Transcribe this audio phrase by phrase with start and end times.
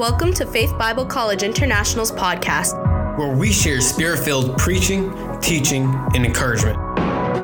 [0.00, 2.72] Welcome to Faith Bible College International's podcast,
[3.18, 5.12] where we share spirit filled preaching,
[5.42, 6.78] teaching, and encouragement.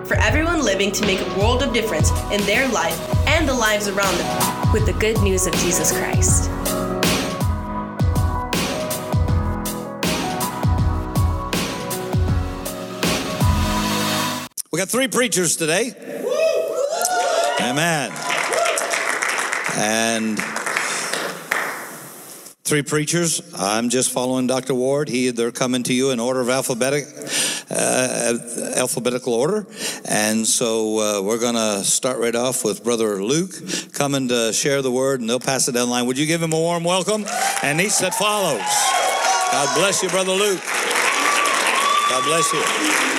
[0.08, 2.98] For everyone living to make a world of difference in their life
[3.28, 6.48] and the lives around them with the good news of Jesus Christ.
[14.72, 15.92] We got three preachers today.
[17.60, 18.10] Amen.
[19.76, 20.38] And
[22.66, 23.40] three preachers.
[23.54, 24.74] I'm just following Dr.
[24.74, 25.08] Ward.
[25.08, 27.04] He, they're coming to you in order of alphabetic,
[27.70, 28.38] uh,
[28.74, 29.66] alphabetical order.
[30.04, 33.52] And so uh, we're going to start right off with Brother Luke
[33.92, 36.06] coming to share the word, and they'll pass it down the line.
[36.06, 37.24] Would you give him a warm welcome?
[37.62, 38.60] And each that follows.
[39.52, 40.60] God bless you, Brother Luke.
[42.10, 43.15] God bless you.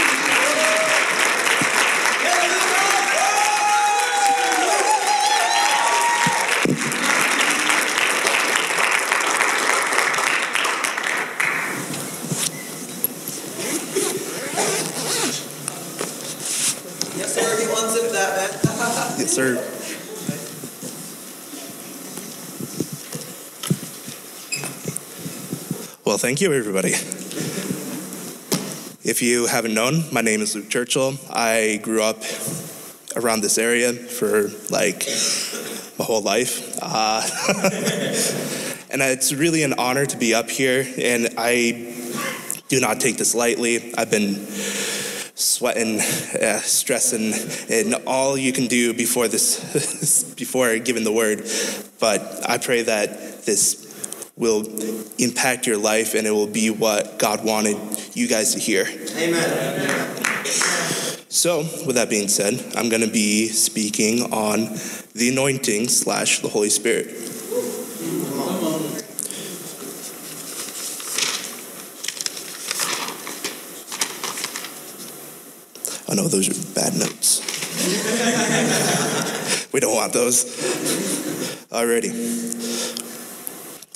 [26.07, 26.91] Well, thank you, everybody.
[29.03, 31.15] If you haven't known, my name is Luke Churchill.
[31.29, 32.23] I grew up
[33.17, 35.05] around this area for like
[35.99, 36.79] my whole life.
[36.81, 37.21] Uh,
[38.89, 41.93] and it's really an honor to be up here, and I
[42.69, 43.93] do not take this lightly.
[43.95, 44.47] I've been
[45.35, 47.33] sweating, uh, stressing,
[47.69, 51.39] and all you can do before this, before giving the word.
[51.99, 53.86] But I pray that this
[54.37, 54.65] will
[55.17, 57.77] impact your life and it will be what God wanted
[58.13, 58.85] you guys to hear.
[59.17, 60.45] Amen.
[61.29, 64.77] So, with that being said, I'm going to be speaking on
[65.13, 67.07] the anointing slash the Holy Spirit.
[76.09, 77.41] Oh no, those are bad notes.
[79.73, 80.45] we don't want those.
[81.69, 82.76] Alrighty.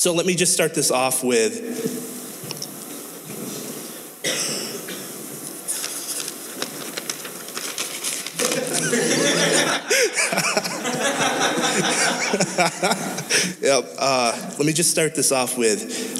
[0.02, 1.62] So let me just start this off with
[13.62, 13.86] yep.
[14.00, 16.18] Uh, let me just start this off with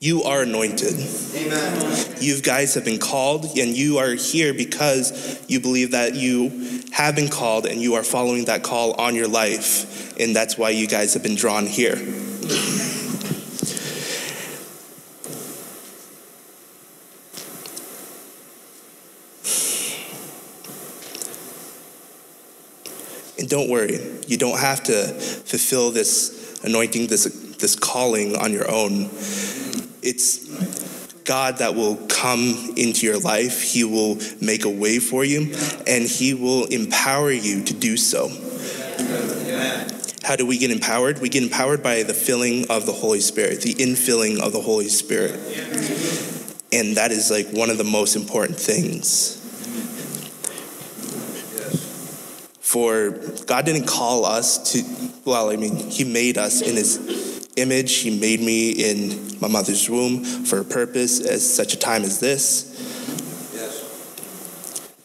[0.00, 0.92] you are anointed.
[1.36, 2.14] Amen.
[2.20, 7.16] You guys have been called, and you are here because you believe that you have
[7.16, 10.20] been called and you are following that call on your life.
[10.20, 11.96] And that's why you guys have been drawn here.
[23.48, 27.24] Don't worry, you don't have to fulfill this anointing, this,
[27.58, 29.10] this calling on your own
[30.02, 30.46] it's
[31.24, 33.60] God that will come into your life.
[33.60, 35.54] He will make a way for you
[35.86, 38.28] and He will empower you to do so.
[40.22, 41.20] How do we get empowered?
[41.20, 44.88] We get empowered by the filling of the Holy Spirit, the infilling of the Holy
[44.88, 45.32] Spirit.
[46.72, 49.37] And that is like one of the most important things.
[52.68, 53.12] For
[53.46, 54.84] God didn't call us to,
[55.24, 57.94] well, I mean, He made us in His image.
[57.94, 62.20] He made me in my mother's womb for a purpose as such a time as
[62.20, 62.66] this.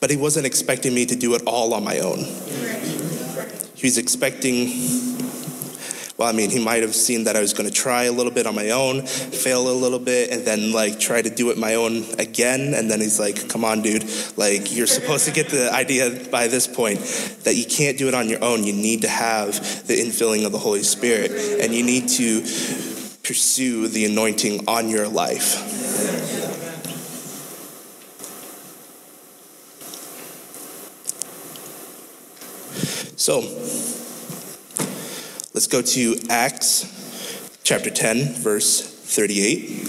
[0.01, 2.25] But he wasn't expecting me to do it all on my own.
[3.75, 4.67] He was expecting,
[6.17, 8.31] well, I mean, he might have seen that I was going to try a little
[8.31, 11.57] bit on my own, fail a little bit, and then like try to do it
[11.57, 12.75] my own again.
[12.75, 14.05] And then he's like, come on, dude,
[14.37, 16.99] like you're supposed to get the idea by this point
[17.43, 18.63] that you can't do it on your own.
[18.63, 21.31] You need to have the infilling of the Holy Spirit,
[21.61, 22.41] and you need to
[23.23, 25.71] pursue the anointing on your life.
[33.17, 33.41] So,
[35.53, 36.85] let's go to Acts
[37.63, 39.83] chapter 10, verse 38.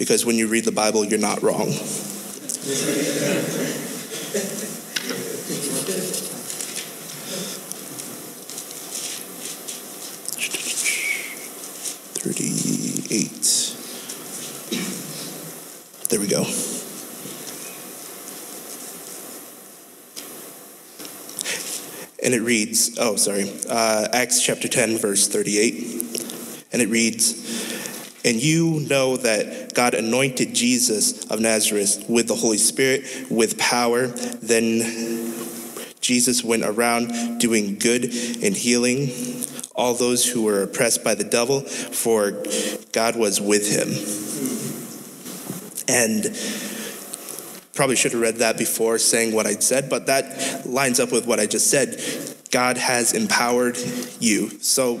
[0.00, 1.68] because when you read the Bible, you're not wrong.
[13.10, 13.74] Thirty-eight.
[16.10, 16.44] There we go.
[22.22, 26.68] And it reads, oh, sorry, uh, Acts chapter 10, verse 38.
[26.72, 27.32] And it reads,
[28.24, 34.06] And you know that God anointed Jesus of Nazareth with the Holy Spirit, with power.
[34.06, 35.34] Then
[36.00, 39.08] Jesus went around doing good and healing
[39.74, 42.32] all those who were oppressed by the devil, for
[42.92, 43.88] God was with him.
[45.88, 46.36] And
[47.74, 51.26] probably should have read that before saying what I'd said, but that lines up with
[51.26, 52.00] what I just said.
[52.50, 53.78] God has empowered
[54.18, 54.50] you.
[54.60, 54.96] So,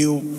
[0.00, 0.29] you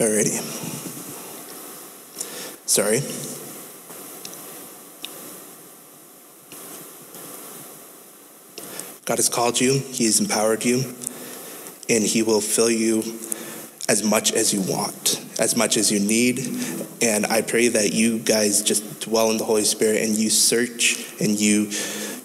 [0.00, 0.40] Alrighty.
[2.64, 3.00] Sorry.
[9.04, 10.94] God has called you, He has empowered you,
[11.90, 13.02] and He will fill you
[13.90, 16.48] as much as you want, as much as you need.
[17.02, 21.12] And I pray that you guys just dwell in the Holy Spirit and you search
[21.20, 21.70] and you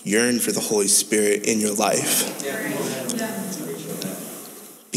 [0.06, 2.42] yearn for the Holy Spirit in your life.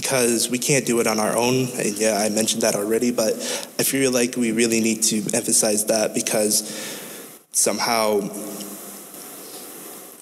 [0.09, 1.69] Because we can't do it on our own.
[1.77, 3.35] And yeah, I mentioned that already, but
[3.79, 6.65] I feel like we really need to emphasize that because
[7.53, 8.21] somehow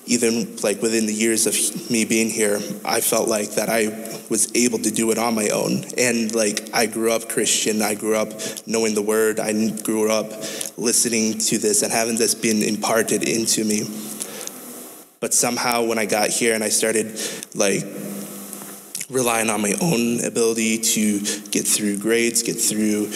[0.06, 3.87] even like within the years of me being here, I felt like that I
[4.29, 5.85] was able to do it on my own.
[5.97, 8.33] And like I grew up Christian, I grew up
[8.67, 10.33] knowing the word, I grew up
[10.77, 13.83] listening to this and having this been imparted into me.
[15.21, 17.21] But somehow when I got here and I started
[17.55, 17.85] like
[19.11, 21.20] relying on my own ability to
[21.50, 23.12] get through grades, get through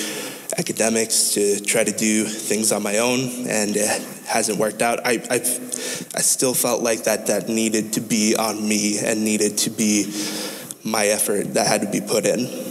[0.57, 5.05] academics, to try to do things on my own, and it hasn't worked out.
[5.05, 9.59] I, I, I still felt like that that needed to be on me and needed
[9.59, 10.13] to be
[10.85, 12.69] my effort that had to be put in.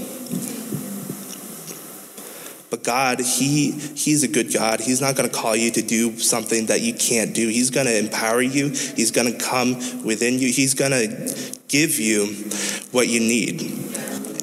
[2.69, 4.80] But God, He He's a good God.
[4.80, 7.48] He's not gonna call you to do something that you can't do.
[7.48, 9.75] He's gonna empower you, He's gonna come
[10.06, 11.07] within you, He's gonna
[11.69, 12.25] give you
[12.92, 13.62] what you need.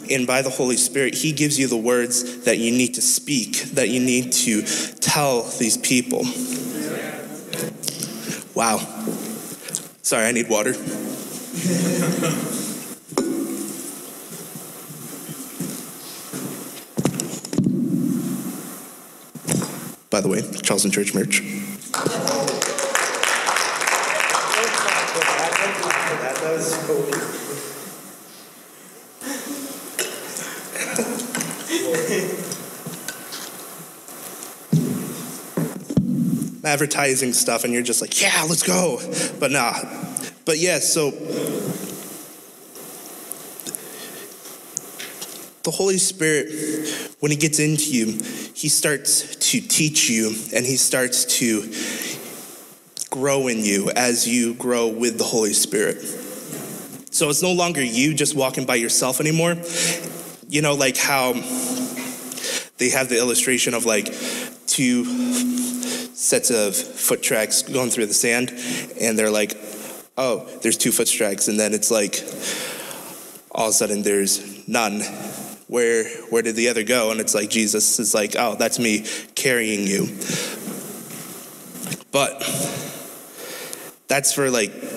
[0.08, 3.62] And by the Holy Spirit, He gives you the words that you need to speak,
[3.74, 4.62] that you need to
[5.00, 6.24] tell these people.
[8.54, 8.78] Wow.
[10.02, 10.72] Sorry, I need water.
[20.08, 21.42] By the way, Charleston Church merch.
[36.66, 39.00] Advertising stuff and you're just like, yeah, let's go.
[39.38, 39.72] But nah.
[40.44, 41.10] But yeah, so
[45.62, 46.52] the Holy Spirit,
[47.20, 48.06] when He gets into you,
[48.54, 51.72] He starts to teach you and He starts to
[53.10, 56.04] grow in you as you grow with the Holy Spirit.
[57.16, 59.56] So it's no longer you just walking by yourself anymore.
[60.50, 61.32] You know, like how
[62.76, 64.12] they have the illustration of like
[64.66, 65.06] two
[66.14, 68.50] sets of foot tracks going through the sand,
[69.00, 69.56] and they're like,
[70.18, 72.22] oh, there's two foot tracks, and then it's like,
[73.50, 75.00] all of a sudden there's none.
[75.68, 77.12] Where where did the other go?
[77.12, 80.04] And it's like Jesus is like, oh, that's me carrying you.
[82.12, 82.40] But
[84.06, 84.95] that's for like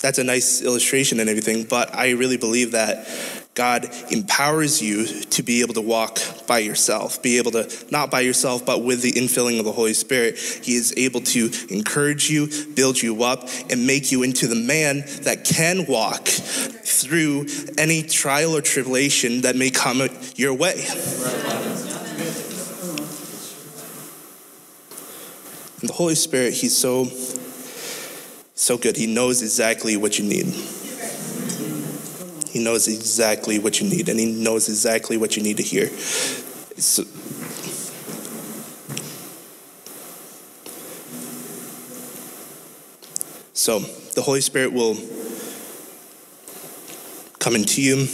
[0.00, 3.08] that's a nice illustration and everything, but I really believe that
[3.54, 8.20] God empowers you to be able to walk by yourself, be able to, not by
[8.20, 10.38] yourself, but with the infilling of the Holy Spirit.
[10.38, 15.02] He is able to encourage you, build you up, and make you into the man
[15.22, 20.86] that can walk through any trial or tribulation that may come your way.
[25.80, 27.08] And the Holy Spirit, He's so
[28.58, 28.96] So good.
[28.96, 30.46] He knows exactly what you need.
[32.50, 35.86] He knows exactly what you need, and He knows exactly what you need to hear.
[36.76, 37.04] So,
[43.52, 43.78] so
[44.16, 44.96] the Holy Spirit will
[47.38, 48.06] come into you,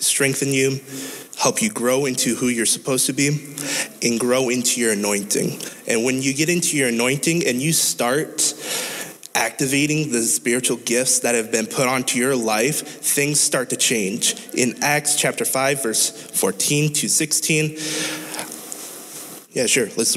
[0.00, 0.80] strengthen you,
[1.36, 3.54] help you grow into who you're supposed to be,
[4.02, 5.60] and grow into your anointing.
[5.86, 8.54] And when you get into your anointing and you start
[9.34, 14.36] activating the spiritual gifts that have been put onto your life, things start to change.
[14.54, 17.70] In Acts chapter 5, verse 14 to 16.
[19.50, 19.86] Yeah, sure.
[19.96, 20.16] Let's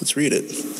[0.00, 0.75] let's read it.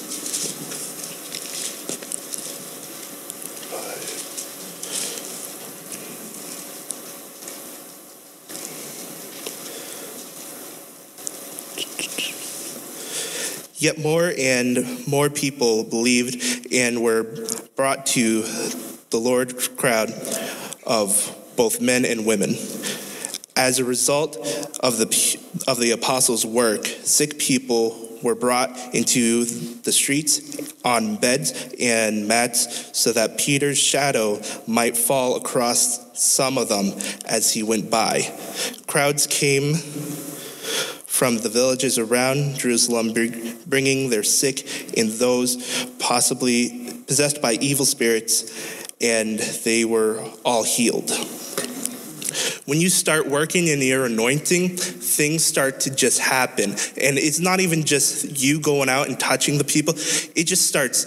[13.87, 17.23] Yet more and more people believed and were
[17.77, 18.43] brought to
[19.11, 20.11] the Lord crowd
[20.85, 22.57] of both men and women.
[23.55, 24.39] As a result
[24.81, 25.39] of the,
[25.69, 32.91] of the apostles' work, sick people were brought into the streets on beds and mats
[32.93, 36.87] so that Peter's shadow might fall across some of them
[37.25, 38.35] as he went by.
[38.89, 39.75] Crowds came
[41.17, 43.15] from the villages around Jerusalem,
[43.67, 51.11] bringing their sick and those possibly possessed by evil spirits, and they were all healed.
[52.67, 56.73] When you start working in your anointing, things start to just happen.
[56.73, 61.07] And it's not even just you going out and touching the people, it just starts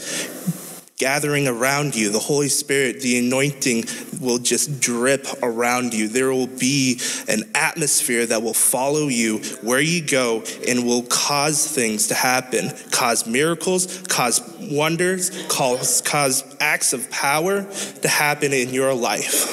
[0.98, 2.12] gathering around you.
[2.12, 3.84] The Holy Spirit, the anointing
[4.20, 6.08] will just drip around you.
[6.08, 11.68] There will be an atmosphere that will follow you where you go and will cause
[11.68, 18.70] things to happen, cause miracles, cause wonders, cause, cause acts of power to happen in
[18.70, 19.46] your life.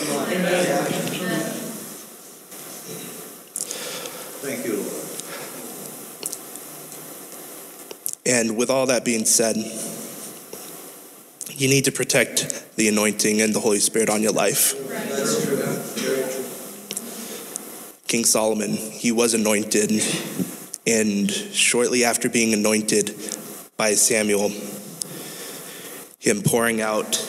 [4.43, 4.93] Thank you, Lord.
[8.27, 9.57] And with all that being said,
[11.57, 14.75] you need to protect the anointing and the Holy Spirit on your life.
[18.07, 19.91] King Solomon, he was anointed,
[20.87, 23.15] and shortly after being anointed
[23.77, 24.51] by Samuel,
[26.19, 27.25] him pouring out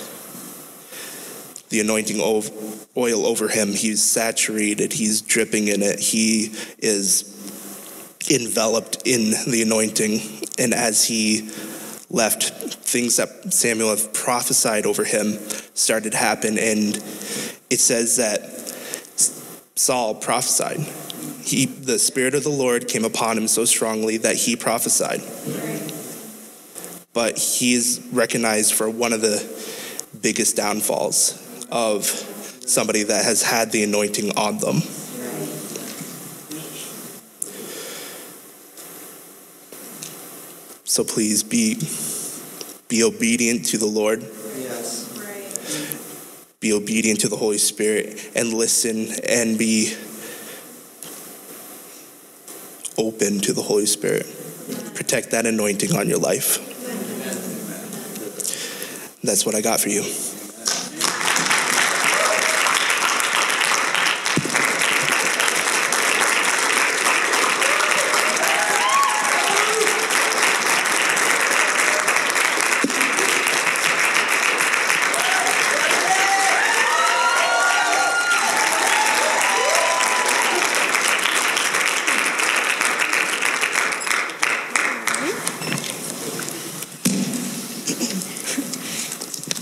[1.69, 7.33] the anointing oil over him, he's saturated, he's dripping in it, he is
[8.29, 10.19] enveloped in the anointing,
[10.59, 11.49] and as he
[12.09, 15.37] left, things that Samuel had prophesied over him
[15.73, 16.57] started to happen.
[16.57, 16.95] And
[17.69, 18.41] it says that
[19.75, 20.79] Saul prophesied.
[21.43, 25.21] He, the Spirit of the Lord came upon him so strongly that he prophesied.
[27.13, 29.43] But he is recognized for one of the
[30.21, 34.81] biggest downfalls of somebody that has had the anointing on them.
[40.97, 41.75] So please be
[42.87, 44.23] be obedient to the Lord.
[44.57, 45.05] Yes.
[46.59, 49.93] Be obedient to the Holy Spirit and listen and be
[52.97, 54.25] open to the Holy Spirit.
[54.95, 56.57] Protect that anointing on your life.
[59.21, 60.01] That's what I got for you.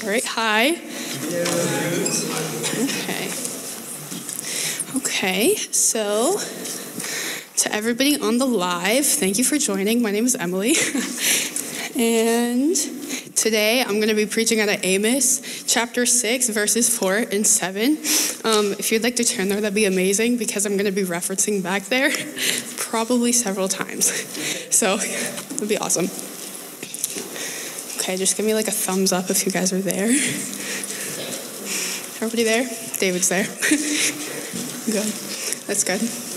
[0.06, 0.74] All right, hi.
[2.84, 3.32] Okay.
[4.98, 6.40] Okay, so
[7.58, 8.46] to everybody on the
[9.14, 10.02] thank you for joining.
[10.02, 10.72] My name is Emily.
[11.96, 12.76] and
[13.36, 17.98] today I'm going to be preaching out of Amos chapter 6, verses 4 and 7.
[18.44, 21.04] Um, if you'd like to turn there, that'd be amazing because I'm going to be
[21.04, 22.10] referencing back there
[22.78, 24.08] probably several times.
[24.76, 26.06] So it'd be awesome.
[28.00, 30.10] Okay, just give me like a thumbs up if you guys are there.
[32.22, 32.68] Everybody there?
[32.98, 33.46] David's there.
[34.86, 35.14] good.
[35.68, 36.35] That's good.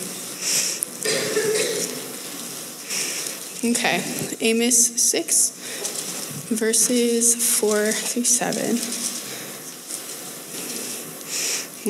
[3.65, 4.01] Okay,
[4.41, 5.51] Amos 6,
[6.51, 8.79] verses 4 through 7.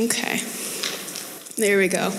[0.07, 0.41] Okay,
[1.57, 2.11] there we go.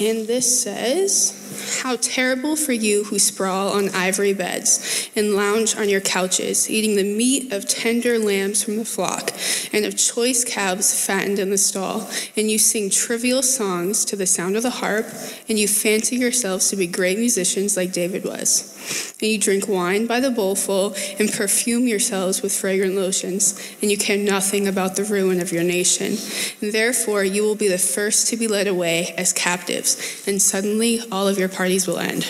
[0.00, 1.43] And this says,
[1.84, 6.96] how terrible for you who sprawl on ivory beds and lounge on your couches, eating
[6.96, 9.30] the meat of tender lambs from the flock
[9.70, 12.08] and of choice calves fattened in the stall.
[12.38, 15.06] And you sing trivial songs to the sound of the harp,
[15.46, 18.73] and you fancy yourselves to be great musicians like David was.
[19.20, 23.96] And you drink wine by the bowlful and perfume yourselves with fragrant lotions, and you
[23.96, 26.16] care nothing about the ruin of your nation.
[26.60, 31.00] And therefore, you will be the first to be led away as captives, and suddenly
[31.10, 32.24] all of your parties will end.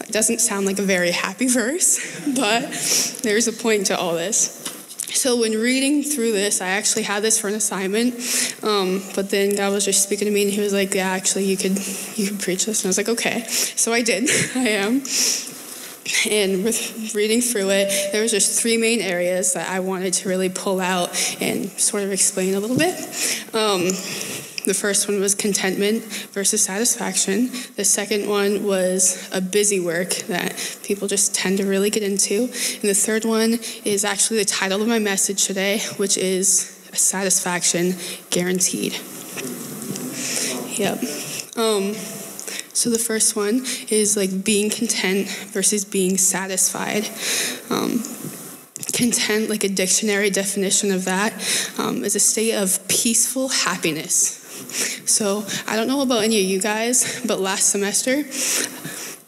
[0.00, 2.00] It doesn't sound like a very happy verse,
[2.34, 2.62] but
[3.22, 4.59] there's a point to all this.
[5.12, 8.14] So when reading through this, I actually had this for an assignment,
[8.62, 11.44] um, but then God was just speaking to me, and He was like, "Yeah, actually,
[11.44, 11.78] you could
[12.16, 14.30] you could preach this." And I was like, "Okay." So I did.
[14.54, 15.02] I am.
[16.28, 20.28] And with reading through it, there was just three main areas that I wanted to
[20.28, 22.94] really pull out and sort of explain a little bit.
[23.54, 23.90] Um,
[24.66, 27.50] the first one was contentment versus satisfaction.
[27.76, 32.42] The second one was a busy work that people just tend to really get into.
[32.42, 37.94] And the third one is actually the title of my message today, which is Satisfaction
[38.30, 38.92] Guaranteed.
[40.78, 40.98] Yep.
[41.56, 41.94] Um,
[42.74, 47.08] so the first one is like being content versus being satisfied.
[47.70, 48.02] Um,
[48.92, 51.32] content, like a dictionary definition of that,
[51.78, 54.39] um, is a state of peaceful happiness
[55.06, 58.24] so I don't know about any of you guys, but last semester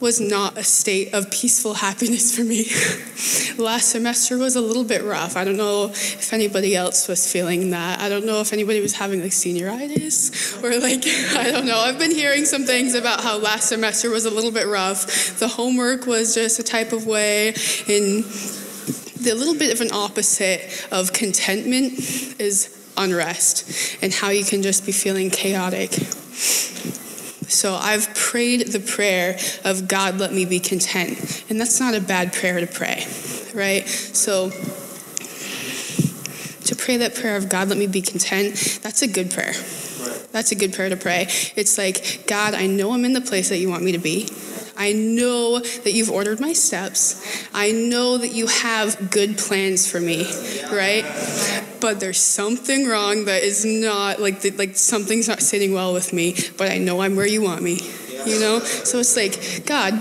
[0.02, 2.64] was not a state of peaceful happiness for me.
[3.62, 5.36] last semester was a little bit rough.
[5.36, 8.00] I don't know if anybody else was feeling that.
[8.00, 11.04] I don't know if anybody was having like senioritis or like,
[11.38, 11.78] I don't know.
[11.78, 15.38] I've been hearing some things about how last semester was a little bit rough.
[15.38, 17.50] The homework was just a type of way
[17.88, 21.92] and the little bit of an opposite of contentment
[22.40, 25.92] is unrest and how you can just be feeling chaotic.
[27.48, 31.44] So I've prayed the prayer of God, let me be content.
[31.50, 33.04] And that's not a bad prayer to pray,
[33.54, 33.86] right?
[33.86, 34.50] So
[36.64, 39.52] to pray that prayer of God, let me be content, that's a good prayer.
[40.32, 41.26] That's a good prayer to pray.
[41.56, 44.28] It's like, God, I know I'm in the place that you want me to be.
[44.76, 47.46] I know that you've ordered my steps.
[47.52, 50.24] I know that you have good plans for me,
[50.72, 51.04] right?
[51.82, 56.36] But there's something wrong that is not like like something's not sitting well with me,
[56.56, 57.80] but I know I'm where you want me.
[58.24, 58.60] You know?
[58.60, 60.00] So it's like, God,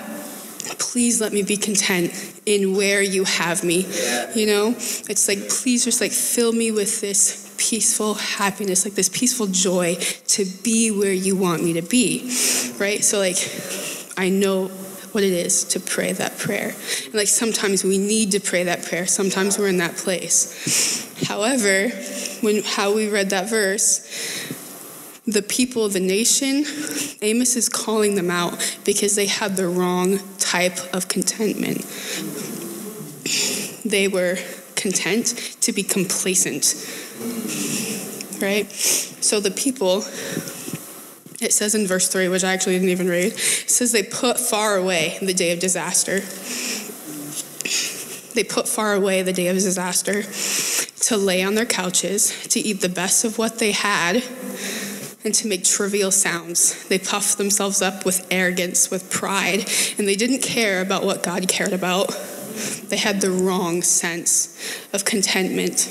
[0.78, 2.14] please let me be content
[2.46, 3.88] in where you have me.
[4.36, 4.68] You know?
[5.10, 9.96] It's like please just like fill me with this peaceful happiness, like this peaceful joy
[10.28, 12.22] to be where you want me to be.
[12.78, 13.04] Right?
[13.04, 13.38] So like
[14.18, 14.70] I know
[15.14, 16.74] what it is to pray that prayer.
[17.06, 19.06] And like sometimes we need to pray that prayer.
[19.06, 21.08] Sometimes we're in that place.
[21.28, 21.90] However,
[22.42, 24.00] when how we read that verse,
[25.28, 26.66] the people of the nation,
[27.22, 31.86] Amos is calling them out because they had the wrong type of contentment.
[33.86, 34.38] They were
[34.76, 36.76] content to be complacent.
[38.42, 38.72] Right?
[38.72, 40.04] So the people
[41.42, 44.40] it says in verse 3, which I actually didn't even read, it says they put
[44.40, 46.20] far away the day of disaster.
[48.34, 50.24] They put far away the day of disaster
[51.08, 54.24] to lay on their couches, to eat the best of what they had,
[55.24, 56.88] and to make trivial sounds.
[56.88, 61.48] They puffed themselves up with arrogance, with pride, and they didn't care about what God
[61.48, 62.10] cared about.
[62.88, 64.58] They had the wrong sense
[64.94, 65.88] of contentment.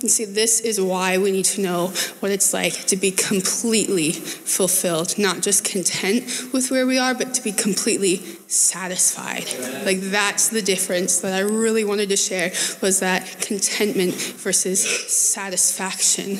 [0.00, 1.88] And see, this is why we need to know
[2.20, 7.34] what it's like to be completely fulfilled, not just content with where we are, but
[7.34, 9.44] to be completely satisfied.
[9.84, 14.80] Like that's the difference that I really wanted to share was that contentment versus
[15.12, 16.38] satisfaction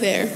[0.00, 0.26] there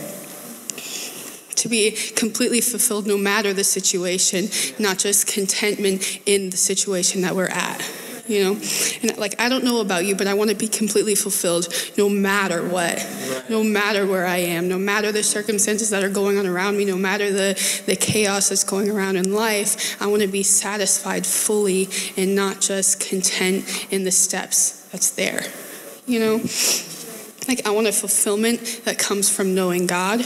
[1.56, 4.48] to be completely fulfilled no matter the situation,
[4.82, 7.80] not just contentment in the situation that we're at
[8.26, 8.60] you know?
[9.02, 12.08] And like, I don't know about you, but I want to be completely fulfilled no
[12.08, 13.06] matter what,
[13.48, 16.84] no matter where I am, no matter the circumstances that are going on around me,
[16.84, 20.00] no matter the, the chaos that's going around in life.
[20.00, 25.42] I want to be satisfied fully and not just content in the steps that's there,
[26.06, 26.40] you know?
[27.48, 30.20] Like, I want a fulfillment that comes from knowing God.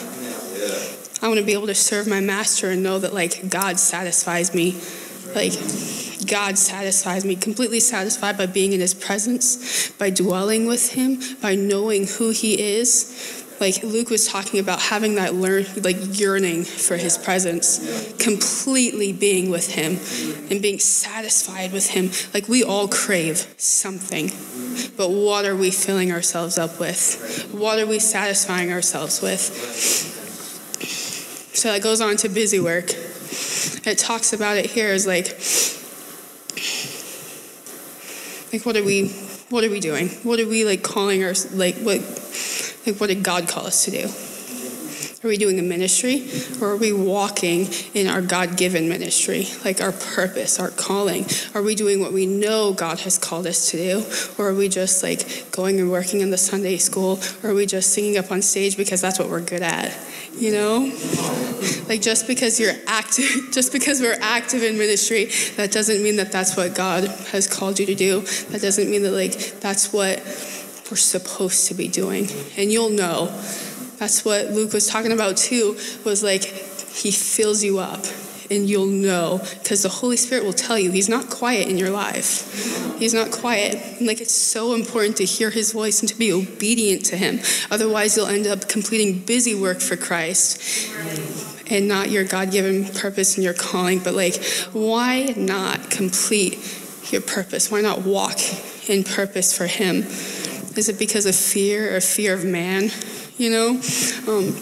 [1.22, 4.54] I want to be able to serve my master and know that, like, God satisfies
[4.54, 4.78] me.
[5.36, 5.52] Like,
[6.26, 11.54] God satisfies me, completely satisfied by being in His presence, by dwelling with Him, by
[11.54, 13.44] knowing who He is.
[13.60, 19.50] Like Luke was talking about having that learn, like yearning for His presence, completely being
[19.50, 19.98] with Him
[20.50, 22.10] and being satisfied with Him.
[22.34, 24.30] Like we all crave something,
[24.96, 27.48] but what are we filling ourselves up with?
[27.52, 29.40] What are we satisfying ourselves with?
[31.54, 32.90] So that goes on to busy work.
[33.86, 35.26] It talks about it here is like,
[38.52, 39.08] like what are we,
[39.50, 40.08] what are we doing?
[40.24, 42.00] What are we like calling our, like what,
[42.86, 44.08] like what did God call us to do?
[45.24, 46.28] Are we doing a ministry
[46.60, 51.26] or are we walking in our God given ministry, like our purpose, our calling?
[51.52, 54.04] Are we doing what we know God has called us to do?
[54.38, 57.18] Or are we just like going and working in the Sunday school?
[57.42, 59.96] Or are we just singing up on stage because that's what we're good at?
[60.36, 60.92] You know?
[61.88, 66.32] Like just because you're active, just because we're active in ministry, that doesn't mean that
[66.32, 68.20] that's what God has called you to do.
[68.50, 70.18] That doesn't mean that like that's what
[70.90, 72.28] we're supposed to be doing.
[72.56, 73.26] And you'll know
[73.98, 78.04] that's what Luke was talking about too, was like he fills you up
[78.50, 81.90] and you'll know because the Holy Spirit will tell you he's not quiet in your
[81.90, 82.98] life.
[82.98, 84.00] He's not quiet.
[84.00, 87.40] Like it's so important to hear his voice and to be obedient to him.
[87.70, 90.90] Otherwise, you'll end up completing busy work for Christ
[91.68, 93.98] and not your God given purpose and your calling.
[93.98, 96.58] But like, why not complete
[97.10, 97.70] your purpose?
[97.70, 98.38] Why not walk
[98.88, 100.04] in purpose for him?
[100.76, 102.90] Is it because of fear or fear of man?
[103.38, 103.70] you know,
[104.28, 104.56] um,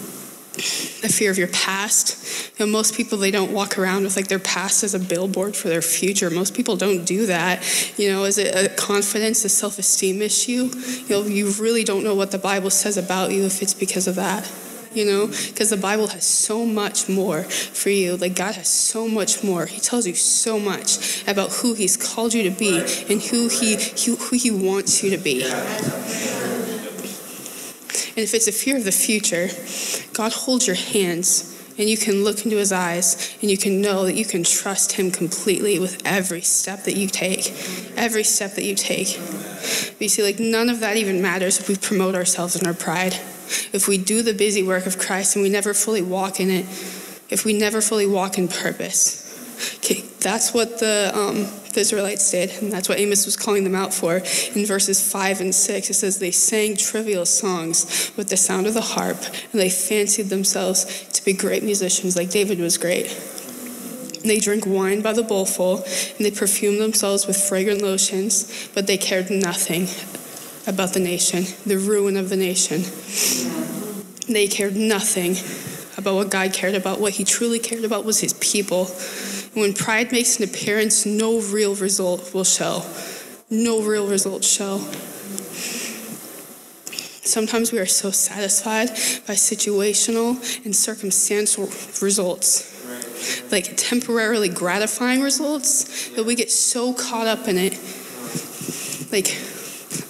[0.55, 2.51] a fear of your past.
[2.57, 5.55] You know, most people they don't walk around with like their past as a billboard
[5.55, 6.29] for their future.
[6.29, 7.63] Most people don't do that.
[7.97, 10.71] You know, is it a confidence, a self-esteem issue?
[10.73, 14.07] You know, you really don't know what the Bible says about you if it's because
[14.07, 14.51] of that.
[14.93, 18.15] You know, because the Bible has so much more for you.
[18.15, 19.65] Like God has so much more.
[19.65, 23.75] He tells you so much about who He's called you to be and who He
[24.05, 25.43] who He wants you to be.
[28.15, 29.49] And if it's a fear of the future,
[30.13, 34.05] God holds your hands and you can look into his eyes and you can know
[34.05, 37.51] that you can trust him completely with every step that you take.
[37.97, 39.17] Every step that you take.
[39.17, 42.73] But you see, like, none of that even matters if we promote ourselves in our
[42.73, 43.13] pride.
[43.73, 46.65] If we do the busy work of Christ and we never fully walk in it,
[47.29, 49.23] if we never fully walk in purpose.
[49.77, 53.75] Okay, that's what the um, the Israelites did, and that's what Amos was calling them
[53.75, 54.15] out for.
[54.55, 58.73] In verses 5 and 6, it says, They sang trivial songs with the sound of
[58.73, 59.17] the harp,
[59.51, 63.07] and they fancied themselves to be great musicians, like David was great.
[64.23, 68.97] They drank wine by the bowlful, and they perfumed themselves with fragrant lotions, but they
[68.97, 69.87] cared nothing
[70.65, 72.81] about the nation, the ruin of the nation.
[74.27, 75.35] They cared nothing
[76.05, 76.99] about what God cared about.
[76.99, 78.85] What He truly cared about was His people.
[79.55, 82.83] When pride makes an appearance, no real result will show.
[83.49, 84.77] No real result show.
[87.25, 88.89] Sometimes we are so satisfied
[89.25, 91.63] by situational and circumstantial
[91.99, 92.71] results,
[93.51, 97.73] like temporarily gratifying results, that we get so caught up in it.
[99.11, 99.35] Like,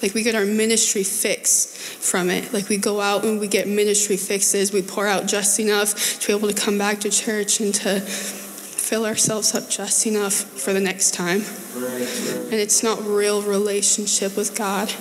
[0.05, 1.65] like we get our ministry fix
[1.99, 2.53] from it.
[2.53, 6.27] Like we go out and we get ministry fixes, we pour out just enough to
[6.27, 10.73] be able to come back to church and to fill ourselves up just enough for
[10.73, 11.41] the next time.
[11.75, 14.93] And it's not real relationship with God.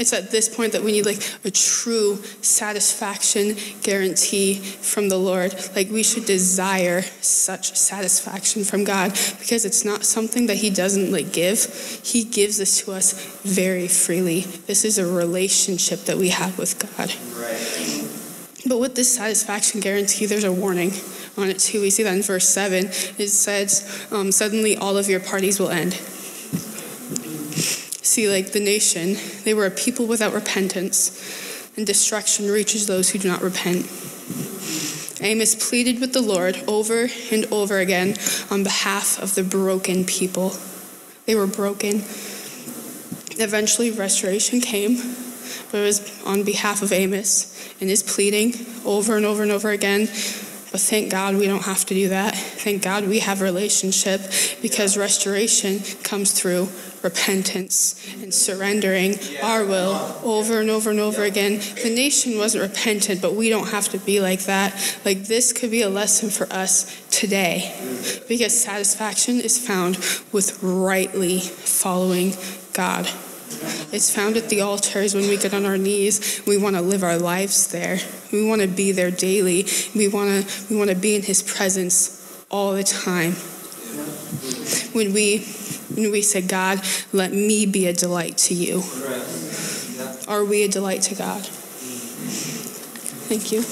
[0.00, 5.54] It's at this point that we need like a true satisfaction guarantee from the Lord.
[5.76, 11.12] Like we should desire such satisfaction from God because it's not something that He doesn't
[11.12, 11.66] like give.
[12.02, 14.40] He gives this to us very freely.
[14.40, 17.12] This is a relationship that we have with God.
[18.66, 20.92] But with this satisfaction guarantee, there's a warning
[21.36, 21.82] on it too.
[21.82, 22.86] We see that in verse 7.
[22.86, 26.00] It says, um, Suddenly all of your parties will end.
[28.20, 33.18] See, like the nation, they were a people without repentance, and destruction reaches those who
[33.18, 33.86] do not repent.
[35.22, 38.16] Amos pleaded with the Lord over and over again
[38.50, 40.52] on behalf of the broken people.
[41.24, 42.02] They were broken.
[43.40, 44.96] Eventually, restoration came,
[45.72, 48.52] but it was on behalf of Amos and his pleading
[48.84, 50.08] over and over and over again
[50.70, 52.36] but thank God we don't have to do that.
[52.36, 54.20] Thank God we have relationship
[54.62, 56.68] because restoration comes through
[57.02, 61.60] repentance and surrendering our will over and over and over again.
[61.82, 65.00] The nation wasn't repentant, but we don't have to be like that.
[65.04, 67.74] Like this could be a lesson for us today
[68.28, 69.96] because satisfaction is found
[70.32, 72.34] with rightly following
[72.72, 73.08] God.
[73.92, 76.42] It's found at the altars when we get on our knees.
[76.46, 77.98] We want to live our lives there.
[78.32, 79.66] We want to be there daily.
[79.94, 83.32] We want to we want to be in his presence all the time.
[84.92, 85.38] When we
[85.94, 86.80] when we say, God,
[87.12, 88.82] let me be a delight to you.
[90.28, 91.42] Are we a delight to God?
[93.28, 93.62] Thank you.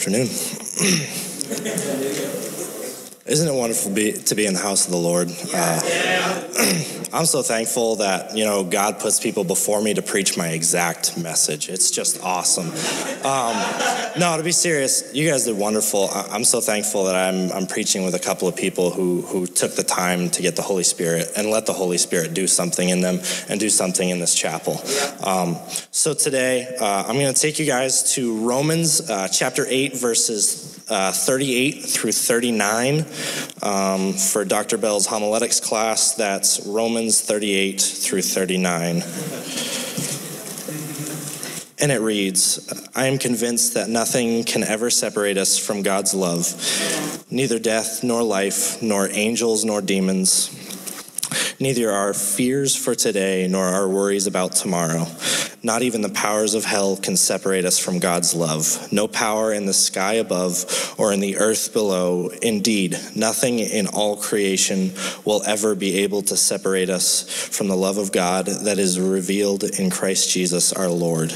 [0.00, 0.28] Afternoon.
[3.26, 5.28] Isn't it wonderful be, to be in the house of the Lord?
[5.52, 5.78] Uh,
[7.12, 11.18] I'm so thankful that you know God puts people before me to preach my exact
[11.18, 11.68] message.
[11.68, 12.68] It's just awesome.
[13.24, 13.56] Um,
[14.18, 16.08] no, to be serious, you guys did wonderful.
[16.12, 19.74] I'm so thankful that I'm I'm preaching with a couple of people who who took
[19.74, 23.00] the time to get the Holy Spirit and let the Holy Spirit do something in
[23.00, 23.18] them
[23.48, 24.80] and do something in this chapel.
[25.24, 25.56] Um,
[25.90, 30.69] so today, uh, I'm going to take you guys to Romans uh, chapter eight, verses
[30.90, 33.06] uh, 38 through 39
[33.62, 34.76] um, for Dr.
[34.76, 36.14] Bell's homiletics class.
[36.14, 39.02] That's Romans 38 through 39.
[41.82, 47.24] And it reads I am convinced that nothing can ever separate us from God's love,
[47.30, 50.50] neither death, nor life, nor angels, nor demons.
[51.62, 55.06] Neither our fears for today nor our worries about tomorrow.
[55.62, 58.90] Not even the powers of hell can separate us from God's love.
[58.90, 62.30] No power in the sky above or in the earth below.
[62.40, 64.94] Indeed, nothing in all creation
[65.26, 69.62] will ever be able to separate us from the love of God that is revealed
[69.62, 71.30] in Christ Jesus our Lord.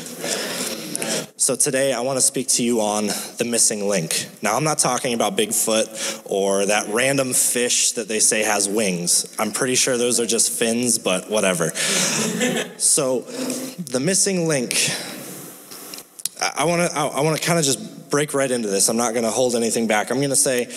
[1.45, 4.31] So today I want to speak to you on the missing link.
[4.41, 9.37] Now I'm not talking about Bigfoot or that random fish that they say has wings.
[9.39, 11.69] I'm pretty sure those are just fins, but whatever.
[12.79, 14.89] so the missing link
[16.57, 18.89] I want to I want to kind of just break right into this.
[18.89, 20.11] I'm not going to hold anything back.
[20.11, 20.73] I'm going to say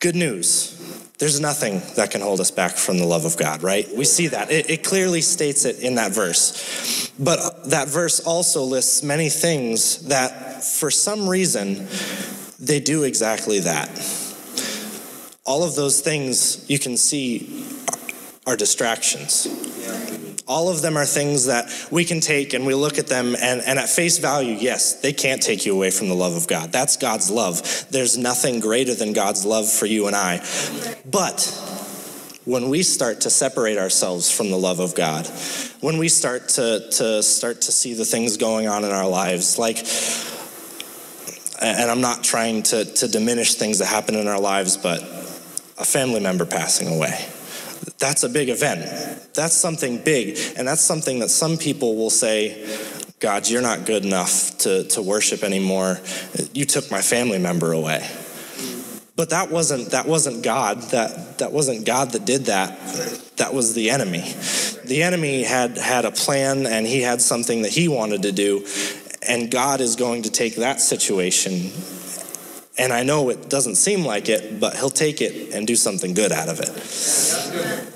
[0.00, 0.70] good news.
[1.18, 3.86] There's nothing that can hold us back from the love of God, right?
[3.94, 4.50] We see that.
[4.50, 7.12] It, it clearly states it in that verse.
[7.18, 11.86] But that verse also lists many things that, for some reason,
[12.58, 13.88] they do exactly that.
[15.46, 17.66] All of those things you can see
[18.46, 19.46] are distractions.
[20.46, 23.62] All of them are things that we can take and we look at them, and,
[23.62, 26.70] and at face value, yes, they can't take you away from the love of God.
[26.70, 27.86] That's God's love.
[27.90, 30.44] There's nothing greater than God's love for you and I.
[31.10, 31.40] But
[32.44, 35.26] when we start to separate ourselves from the love of God,
[35.80, 39.58] when we start to, to start to see the things going on in our lives,
[39.58, 39.78] like,
[41.62, 45.02] and I'm not trying to, to diminish things that happen in our lives, but
[45.78, 47.26] a family member passing away.
[47.98, 49.32] That's a big event.
[49.34, 50.38] That's something big.
[50.56, 52.66] And that's something that some people will say,
[53.20, 55.98] God, you're not good enough to, to worship anymore.
[56.52, 58.06] You took my family member away.
[59.16, 60.80] But that wasn't that wasn't God.
[60.90, 62.78] That that wasn't God that did that.
[63.36, 64.24] That was the enemy.
[64.84, 68.66] The enemy had had a plan and he had something that he wanted to do.
[69.26, 71.70] And God is going to take that situation
[72.76, 76.12] and I know it doesn't seem like it, but he'll take it and do something
[76.12, 77.93] good out of it.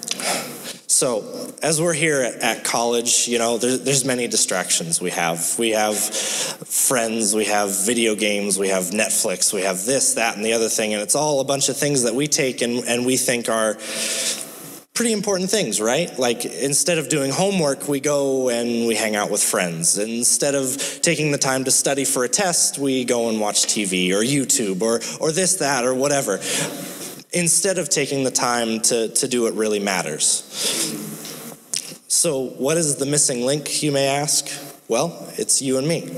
[0.98, 5.56] So, as we're here at, college, you know, there, there's many distractions we have.
[5.56, 10.44] We have friends, we have video games, we have Netflix, we have this, that, and
[10.44, 13.06] the other thing, and it's all a bunch of things that we take and, and
[13.06, 13.78] we think are
[14.92, 16.18] pretty important things, right?
[16.18, 19.98] Like instead of doing homework, we go and we hang out with friends.
[19.98, 24.11] Instead of taking the time to study for a test, we go and watch TV
[24.11, 26.40] or YouTube or or this, that, or whatever.
[27.32, 30.44] Instead of taking the time to, to do what really matters.
[32.08, 34.48] So, what is the missing link, you may ask?
[34.88, 36.10] Well, it's you and me.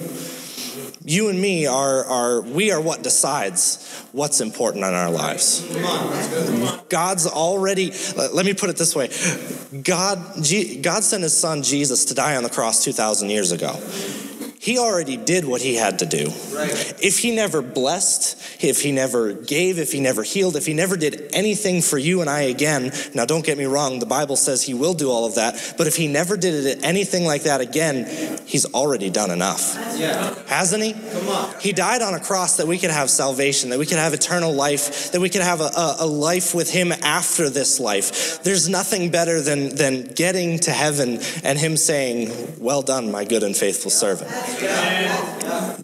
[1.05, 5.67] You and me are, are we are what decides what's important in our lives.
[6.89, 9.09] God's already, uh, let me put it this way
[9.83, 10.19] God,
[10.83, 13.73] God sent his son Jesus to die on the cross 2,000 years ago.
[14.63, 16.27] He already did what he had to do.
[17.03, 20.99] If he never blessed, if he never gave, if he never healed, if he never
[20.99, 24.63] did anything for you and I again, now don't get me wrong, the Bible says
[24.63, 27.63] he will do all of that, but if he never did it, anything like that
[27.63, 28.05] again,
[28.45, 29.77] he's already done enough.
[29.97, 30.35] Yeah.
[30.47, 30.93] Hasn't he?
[30.93, 31.55] Come on.
[31.59, 34.53] He died on a cross that we could have salvation, that we could have eternal
[34.53, 38.43] life, that we could have a, a, a life with him after this life.
[38.43, 43.43] There's nothing better than, than getting to heaven and him saying, Well done, my good
[43.43, 44.31] and faithful servant.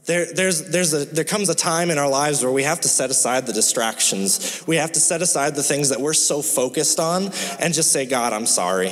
[0.07, 2.89] There, there's, there's a, there comes a time in our lives where we have to
[2.89, 4.63] set aside the distractions.
[4.67, 8.07] We have to set aside the things that we're so focused on and just say,
[8.07, 8.91] God, I'm sorry.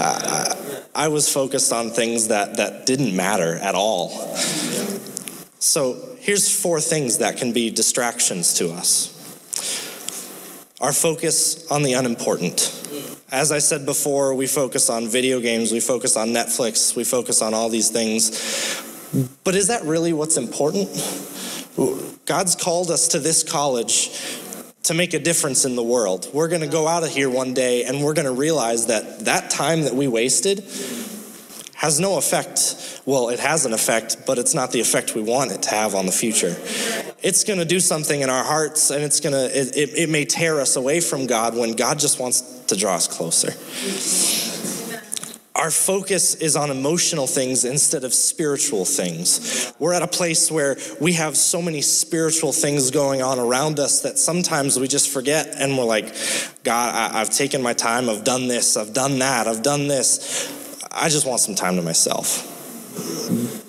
[0.00, 4.36] I, I was focused on things that, that didn't matter at all.
[5.58, 9.10] So here's four things that can be distractions to us
[10.80, 12.60] our focus on the unimportant.
[13.30, 17.42] As I said before, we focus on video games, we focus on Netflix, we focus
[17.42, 18.30] on all these things.
[19.44, 20.88] But is that really what's important?
[22.26, 24.10] God's called us to this college
[24.84, 26.28] to make a difference in the world.
[26.32, 29.20] We're going to go out of here one day and we're going to realize that
[29.20, 30.62] that time that we wasted
[31.74, 33.02] has no effect.
[33.06, 35.94] Well, it has an effect, but it's not the effect we want it to have
[35.94, 36.56] on the future.
[37.22, 40.08] It's going to do something in our hearts, and it's going to, it, it, it
[40.08, 43.52] may tear us away from God when God just wants to draw us closer.
[45.56, 49.72] Our focus is on emotional things instead of spiritual things.
[49.78, 54.00] We're at a place where we have so many spiritual things going on around us
[54.00, 56.12] that sometimes we just forget and we're like,
[56.64, 60.52] God, I, have taken my time, I've done this, I've done that, I've done this.
[60.90, 62.50] I just want some time to myself.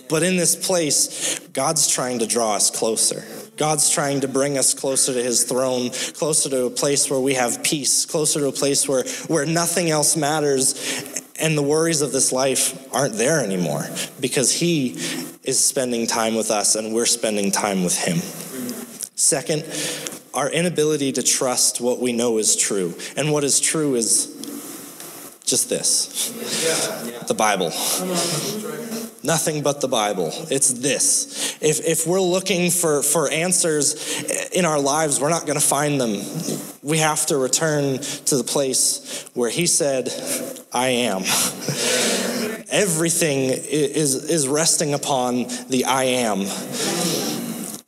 [0.09, 3.23] But in this place, God's trying to draw us closer.
[3.57, 7.35] God's trying to bring us closer to his throne, closer to a place where we
[7.35, 12.11] have peace, closer to a place where, where nothing else matters and the worries of
[12.11, 13.85] this life aren't there anymore
[14.19, 14.91] because He
[15.43, 18.17] is spending time with us and we're spending time with Him.
[19.15, 19.65] Second,
[20.33, 22.93] our inability to trust what we know is true.
[23.15, 24.31] And what is true is
[25.45, 26.31] just this
[27.27, 27.71] the Bible.
[29.25, 30.29] Nothing but the Bible.
[30.51, 31.57] It's this.
[31.59, 35.99] If, if we're looking for, for answers in our lives, we're not going to find
[35.99, 36.21] them.
[36.83, 40.09] We have to return to the place where He said,
[40.71, 41.21] I am.
[42.69, 46.41] Everything is, is resting upon the I am.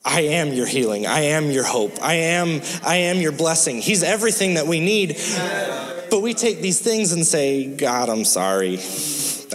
[0.03, 1.05] I am your healing.
[1.05, 2.01] I am your hope.
[2.01, 3.81] I am I am your blessing.
[3.81, 5.17] He's everything that we need.
[6.09, 8.79] But we take these things and say, God, I'm sorry.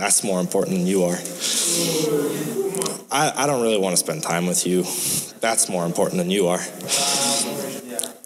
[0.02, 1.16] That's more important than you are.
[3.12, 4.82] I, I don't really want to spend time with you.
[5.38, 6.58] That's more important than you are.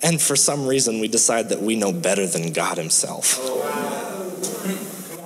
[0.03, 3.39] And for some reason, we decide that we know better than God Himself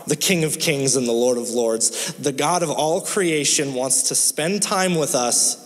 [0.09, 4.09] the King of Kings and the Lord of Lords, the God of all creation, wants
[4.09, 5.57] to spend time with us.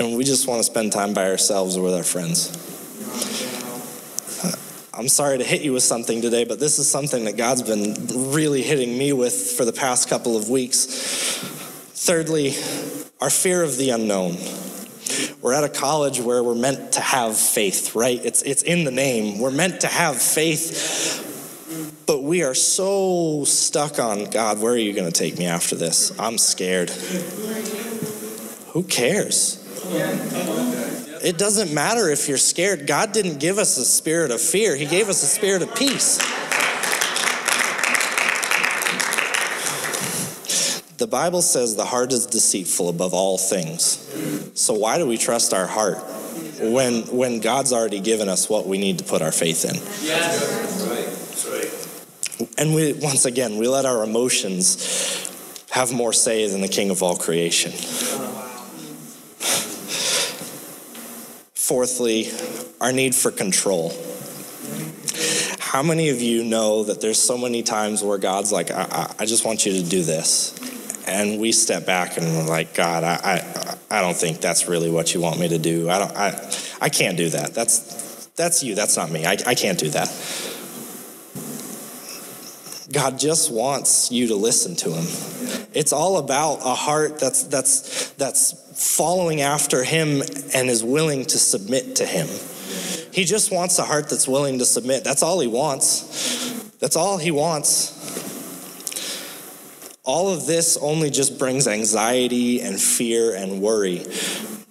[0.00, 2.71] And we just want to spend time by ourselves or with our friends.
[4.94, 7.94] I'm sorry to hit you with something today, but this is something that God's been
[8.32, 10.84] really hitting me with for the past couple of weeks.
[11.94, 12.54] Thirdly,
[13.20, 14.36] our fear of the unknown.
[15.40, 18.20] We're at a college where we're meant to have faith, right?
[18.24, 19.40] It's, it's in the name.
[19.40, 21.30] We're meant to have faith
[22.06, 25.76] but we are so stuck on God, where are you going to take me after
[25.76, 26.12] this?
[26.18, 26.90] I'm scared.
[28.72, 29.58] Who cares?
[31.22, 32.86] It doesn't matter if you're scared.
[32.86, 36.18] God didn't give us a spirit of fear, He gave us a spirit of peace.
[40.98, 43.98] The Bible says the heart is deceitful above all things.
[44.54, 45.98] So why do we trust our heart
[46.60, 49.76] when when God's already given us what we need to put our faith in?
[52.58, 57.02] And we, once again, we let our emotions have more say than the king of
[57.02, 57.72] all creation.
[61.72, 62.28] Fourthly,
[62.82, 63.94] our need for control.
[65.58, 69.24] How many of you know that there's so many times where God's like, I, I
[69.24, 70.54] just want you to do this?
[71.06, 74.90] And we step back and we're like, God, I, I, I don't think that's really
[74.90, 75.88] what you want me to do.
[75.88, 76.50] I, don't, I,
[76.82, 77.54] I can't do that.
[77.54, 79.24] That's, that's you, that's not me.
[79.24, 80.08] I, I can't do that.
[82.92, 85.68] God just wants you to listen to him.
[85.72, 88.52] It's all about a heart that's that's that's
[88.82, 90.22] following after him
[90.54, 92.26] and is willing to submit to him.
[93.12, 95.04] He just wants a heart that's willing to submit.
[95.04, 96.72] That's all he wants.
[96.80, 98.00] That's all he wants.
[100.02, 104.04] All of this only just brings anxiety and fear and worry.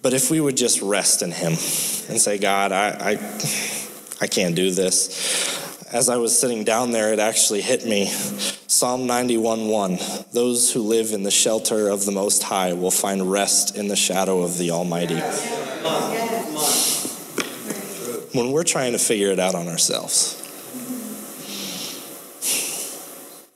[0.02, 3.40] But if we would just rest in him and say, God, I, I,
[4.20, 8.06] I can't do this as I was sitting down there, it actually hit me.
[8.66, 9.98] Psalm 91:1.
[10.32, 13.96] Those who live in the shelter of the Most High will find rest in the
[13.96, 15.20] shadow of the Almighty.
[18.32, 20.36] When we're trying to figure it out on ourselves,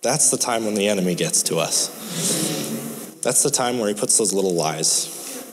[0.02, 1.88] that's the time when the enemy gets to us.
[3.22, 5.08] That's the time where he puts those little lies,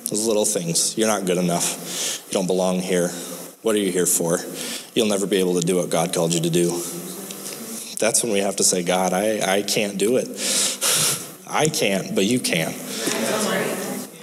[0.09, 0.97] those little things.
[0.97, 2.21] You're not good enough.
[2.27, 3.07] You don't belong here.
[3.61, 4.39] What are you here for?
[4.95, 6.69] You'll never be able to do what God called you to do.
[7.99, 10.27] That's when we have to say, God, I, I can't do it.
[11.47, 12.73] I can't, but you can.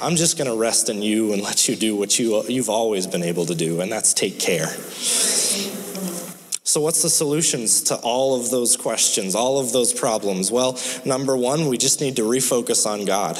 [0.02, 3.06] I'm just going to rest in you and let you do what you, you've always
[3.06, 4.68] been able to do, and that's take care.
[6.62, 10.52] So, what's the solutions to all of those questions, all of those problems?
[10.52, 13.36] Well, number one, we just need to refocus on God.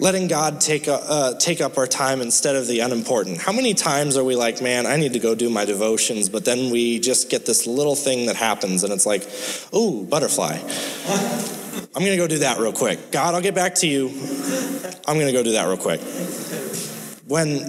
[0.00, 3.38] Letting God take, uh, take up our time instead of the unimportant.
[3.38, 6.44] How many times are we like, man, I need to go do my devotions, but
[6.44, 9.28] then we just get this little thing that happens and it's like,
[9.74, 10.58] ooh, butterfly.
[11.94, 13.10] I'm to go do that real quick.
[13.10, 14.08] God, I'll get back to you.
[15.06, 16.00] I'm to go do that real quick.
[17.26, 17.60] when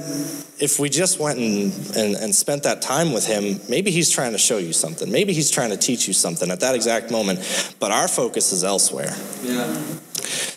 [0.59, 4.33] if we just went and, and, and, spent that time with him maybe he's trying
[4.33, 5.11] to show you something.
[5.11, 7.75] Maybe he's trying to teach you something at that exact moment.
[7.79, 9.15] But our focus is elsewhere.
[9.43, 9.81] Yeah.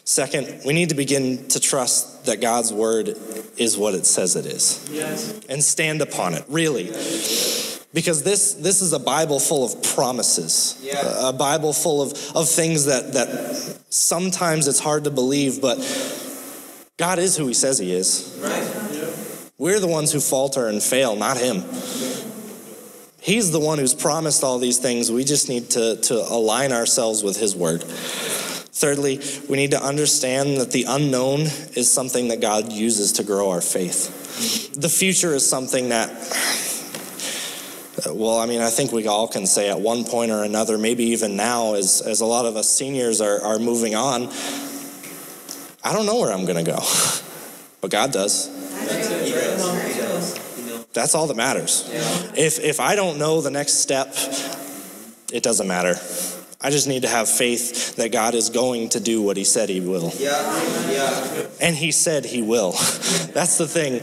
[0.05, 3.17] second we need to begin to trust that god's word
[3.57, 4.89] is what it says it is.
[4.91, 5.41] Yes.
[5.49, 6.87] and stand upon it really.
[7.95, 10.79] Because this this is a bible full of promises.
[10.83, 11.29] Yeah.
[11.29, 13.29] a bible full of, of things that that
[13.91, 15.79] sometimes it's hard to believe but
[16.99, 18.39] god is who he says he is.
[18.43, 18.52] Right
[19.63, 21.63] we're the ones who falter and fail, not him.
[23.21, 25.09] He's the one who's promised all these things.
[25.09, 27.85] We just need to, to align ourselves with his word.
[27.85, 31.43] Thirdly, we need to understand that the unknown
[31.77, 34.75] is something that God uses to grow our faith.
[34.75, 36.11] The future is something that,
[38.13, 41.05] well, I mean, I think we all can say at one point or another, maybe
[41.05, 44.23] even now, as, as a lot of us seniors are, are moving on,
[45.85, 46.81] I don't know where I'm going to go,
[47.81, 48.59] but God does.
[50.93, 51.89] That's all that matters.
[52.37, 54.15] If, if I don't know the next step,
[55.33, 55.97] it doesn't matter.
[56.65, 59.69] I just need to have faith that God is going to do what He said
[59.69, 60.13] He will.
[60.17, 60.31] Yeah.
[60.91, 61.47] Yeah.
[61.61, 62.73] And He said He will.
[63.33, 64.01] That's the thing.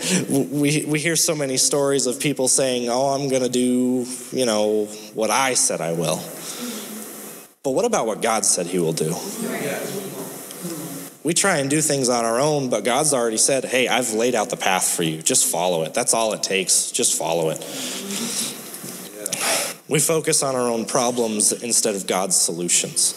[0.52, 4.46] We, we hear so many stories of people saying, Oh, I'm going to do, you
[4.46, 6.18] know, what I said I will.
[7.64, 9.14] But what about what God said He will do?
[11.24, 14.36] We try and do things on our own, but God's already said, hey, I've laid
[14.36, 15.22] out the path for you.
[15.22, 15.94] Just follow it.
[15.94, 16.92] That's all it takes.
[16.92, 17.60] Just follow it.
[19.90, 23.16] We focus on our own problems instead of God's solutions.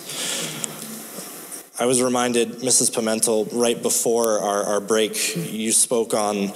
[1.78, 2.90] I was reminded, Mrs.
[2.90, 6.48] Pimentel, right before our, our break, you spoke on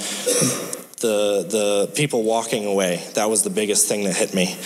[1.01, 3.03] the, the people walking away.
[3.15, 4.57] That was the biggest thing that hit me.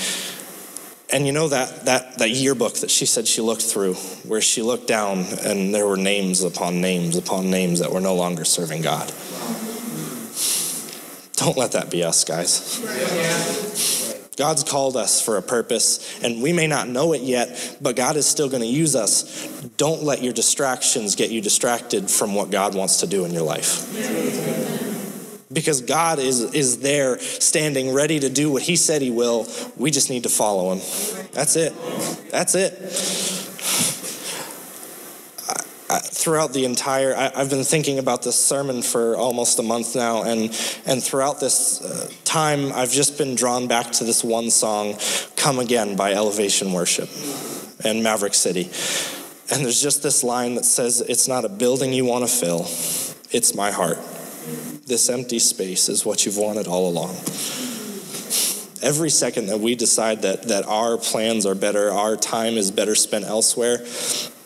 [1.13, 3.95] And you know that, that, that yearbook that she said she looked through,
[4.27, 8.15] where she looked down and there were names upon names upon names that were no
[8.15, 9.13] longer serving God.
[11.37, 12.79] Don't let that be us, guys.
[14.37, 18.17] God's called us for a purpose, and we may not know it yet, but God
[18.17, 19.61] is still going to use us.
[19.77, 23.43] Don't let your distractions get you distracted from what God wants to do in your
[23.43, 24.60] life
[25.53, 29.47] because God is, is there standing ready to do what He said He will.
[29.77, 30.79] We just need to follow Him.
[31.33, 31.75] That's it.
[32.31, 32.73] That's it.
[35.93, 40.23] Throughout the entire, I, have been thinking about this sermon for almost a month now,
[40.23, 40.43] and,
[40.87, 44.97] and throughout this uh, time, I've just been drawn back to this one song,
[45.37, 47.09] Come Again by Elevation Worship
[47.85, 48.65] and Maverick City.
[49.51, 52.67] And there's just this line that says, It's not a building you want to fill,
[53.33, 53.99] it's my heart.
[54.87, 57.15] This empty space is what you've wanted all along.
[58.83, 62.95] Every second that we decide that, that our plans are better, our time is better
[62.95, 63.79] spent elsewhere,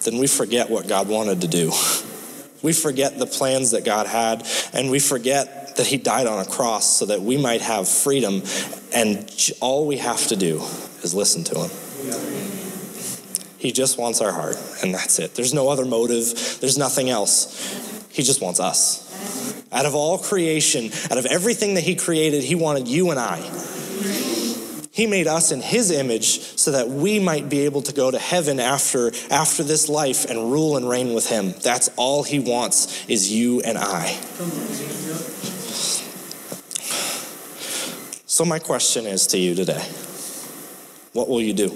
[0.05, 1.73] then we forget what God wanted to do.
[2.63, 6.49] We forget the plans that God had, and we forget that He died on a
[6.49, 8.43] cross so that we might have freedom,
[8.93, 9.31] and
[9.61, 10.63] all we have to do
[11.03, 11.71] is listen to Him.
[13.59, 15.35] He just wants our heart, and that's it.
[15.35, 18.09] There's no other motive, there's nothing else.
[18.11, 19.04] He just wants us.
[19.75, 23.41] Out of all creation, out of everything that He created, He wanted you and I.
[24.93, 28.19] He made us in His image so that we might be able to go to
[28.19, 31.53] heaven after, after this life and rule and reign with Him.
[31.63, 34.13] That's all He wants is you and I.
[38.27, 39.85] So, my question is to you today
[41.13, 41.69] what will you do?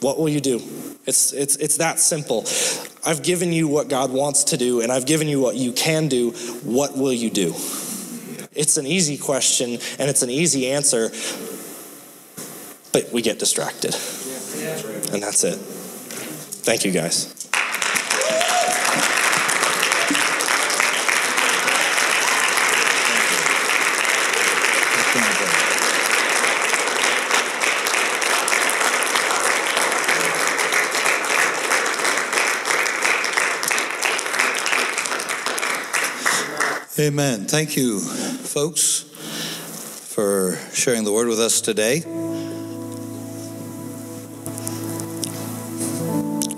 [0.00, 0.60] What will you do?
[1.06, 2.44] It's, it's, it's that simple.
[3.06, 6.08] I've given you what God wants to do, and I've given you what you can
[6.08, 6.30] do.
[6.62, 7.54] What will you do?
[8.52, 11.10] It's an easy question, and it's an easy answer,
[12.92, 13.94] but we get distracted.
[15.12, 15.56] And that's it.
[15.56, 17.43] Thank you, guys.
[36.96, 37.46] Amen.
[37.46, 39.00] Thank you, folks,
[40.14, 42.04] for sharing the word with us today.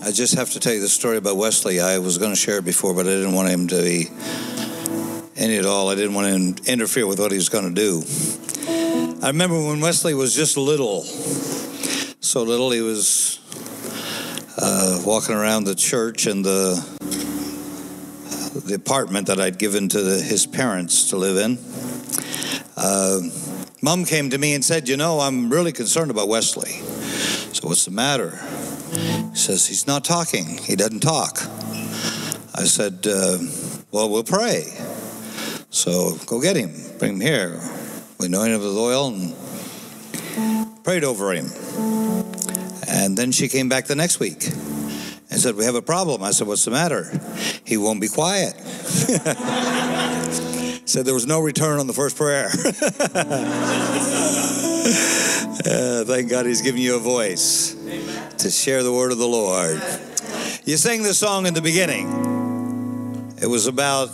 [0.06, 1.80] I just have to tell you the story about Wesley.
[1.80, 4.10] I was going to share it before, but I didn't want him to be
[5.36, 5.88] any at all.
[5.88, 8.02] I didn't want to interfere with what he was going to do.
[9.22, 11.04] I remember when Wesley was just little,
[12.20, 13.38] so little, he was
[14.58, 16.95] uh, walking around the church and the
[18.66, 21.58] the apartment that I'd given to the, his parents to live in.
[22.76, 23.20] Uh,
[23.82, 26.70] Mom came to me and said, You know, I'm really concerned about Wesley.
[27.52, 28.30] So, what's the matter?
[28.92, 30.58] He says, He's not talking.
[30.58, 31.38] He doesn't talk.
[32.54, 33.38] I said, uh,
[33.92, 34.64] Well, we'll pray.
[35.70, 37.60] So go get him, bring him here.
[38.18, 41.50] We anointed him with oil and prayed over him.
[42.88, 44.48] And then she came back the next week
[45.30, 46.22] and said, We have a problem.
[46.22, 47.10] I said, What's the matter?
[47.64, 48.54] He won't be quiet.
[50.88, 52.46] said there was no return on the first prayer.
[55.66, 58.36] uh, thank God he's giving you a voice Amen.
[58.38, 59.82] to share the word of the Lord.
[60.64, 63.34] You sang this song in the beginning.
[63.42, 64.10] It was about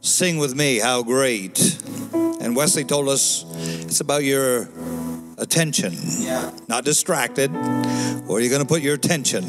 [0.00, 1.82] sing with me, how great.
[2.40, 3.44] And Wesley told us
[3.84, 4.68] it's about your
[5.36, 6.52] attention, yeah.
[6.68, 7.50] not distracted.
[7.52, 9.42] Where are you going to put your attention?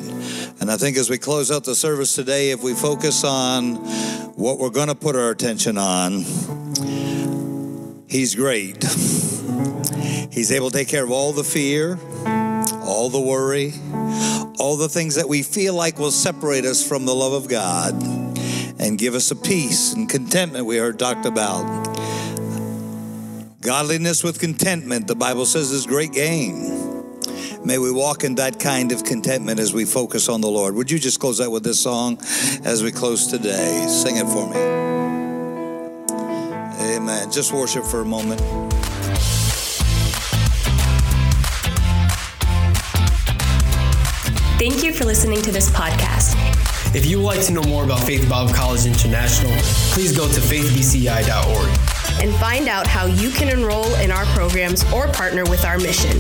[0.59, 3.75] And I think as we close out the service today, if we focus on
[4.35, 6.23] what we're going to put our attention on,
[8.07, 8.83] He's great.
[10.31, 11.99] He's able to take care of all the fear,
[12.81, 13.73] all the worry,
[14.59, 17.93] all the things that we feel like will separate us from the love of God
[18.79, 21.65] and give us a peace and contentment we heard talked about.
[23.61, 26.88] Godliness with contentment, the Bible says, is great gain.
[27.69, 30.73] May we walk in that kind of contentment as we focus on the Lord.
[30.73, 32.17] Would you just close out with this song
[32.63, 33.85] as we close today?
[33.87, 34.57] Sing it for me.
[36.95, 37.31] Amen.
[37.31, 38.41] Just worship for a moment.
[44.57, 46.33] Thank you for listening to this podcast.
[46.95, 49.55] If you would like to know more about Faith Bible College International,
[49.93, 51.79] please go to faithbci.org
[52.23, 56.17] and find out how you can enroll in our programs or partner with our mission.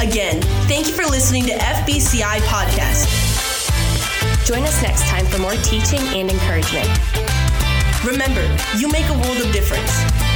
[0.00, 3.06] Again, thank you for listening to FBCI Podcast.
[4.46, 6.88] Join us next time for more teaching and encouragement.
[8.02, 8.40] Remember,
[8.78, 10.29] you make a world of difference.